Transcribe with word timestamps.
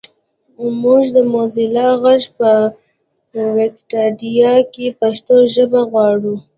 مونږ 0.81 1.03
د 1.15 1.17
موزیلا 1.33 1.87
غږ 2.03 2.21
په 2.37 2.49
ویکیپېډیا 3.55 4.53
کې 4.73 4.85
پښتو 4.99 5.35
ژبه 5.53 5.81
غواړو 5.91 6.35